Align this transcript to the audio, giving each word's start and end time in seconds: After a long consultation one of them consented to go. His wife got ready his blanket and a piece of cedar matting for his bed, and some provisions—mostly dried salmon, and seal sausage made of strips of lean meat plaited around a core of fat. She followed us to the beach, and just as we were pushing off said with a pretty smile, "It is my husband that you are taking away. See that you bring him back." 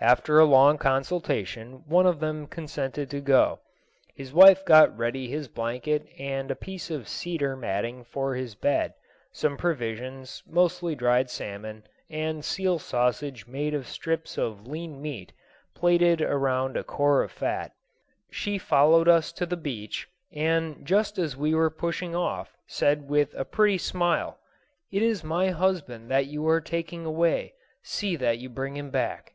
After 0.00 0.40
a 0.40 0.44
long 0.44 0.76
consultation 0.76 1.84
one 1.86 2.04
of 2.04 2.18
them 2.18 2.48
consented 2.48 3.08
to 3.10 3.20
go. 3.20 3.60
His 4.16 4.32
wife 4.32 4.64
got 4.64 4.98
ready 4.98 5.28
his 5.28 5.46
blanket 5.46 6.04
and 6.18 6.50
a 6.50 6.56
piece 6.56 6.90
of 6.90 7.06
cedar 7.06 7.54
matting 7.54 8.02
for 8.02 8.34
his 8.34 8.56
bed, 8.56 8.86
and 8.88 8.94
some 9.30 9.56
provisions—mostly 9.56 10.96
dried 10.96 11.30
salmon, 11.30 11.84
and 12.10 12.44
seal 12.44 12.80
sausage 12.80 13.46
made 13.46 13.72
of 13.72 13.86
strips 13.86 14.36
of 14.36 14.66
lean 14.66 15.00
meat 15.00 15.32
plaited 15.76 16.20
around 16.22 16.76
a 16.76 16.82
core 16.82 17.22
of 17.22 17.30
fat. 17.30 17.70
She 18.32 18.58
followed 18.58 19.06
us 19.06 19.30
to 19.30 19.46
the 19.46 19.56
beach, 19.56 20.08
and 20.32 20.84
just 20.84 21.18
as 21.18 21.36
we 21.36 21.54
were 21.54 21.70
pushing 21.70 22.16
off 22.16 22.56
said 22.66 23.08
with 23.08 23.32
a 23.34 23.44
pretty 23.44 23.78
smile, 23.78 24.38
"It 24.90 25.02
is 25.02 25.22
my 25.22 25.50
husband 25.50 26.10
that 26.10 26.26
you 26.26 26.44
are 26.48 26.60
taking 26.60 27.06
away. 27.06 27.54
See 27.84 28.16
that 28.16 28.38
you 28.38 28.48
bring 28.48 28.76
him 28.76 28.90
back." 28.90 29.34